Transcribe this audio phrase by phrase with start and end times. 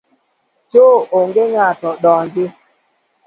[0.71, 0.83] Cho
[1.19, 2.45] onge ng’ato donji.